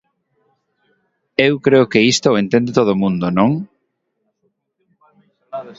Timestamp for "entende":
2.43-2.75